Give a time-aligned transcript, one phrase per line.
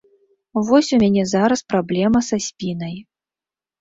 [0.69, 2.95] Вось у мяне зараз праблема са спінай.